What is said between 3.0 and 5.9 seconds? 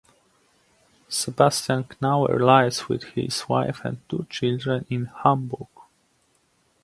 his wife and two children in Hamburg.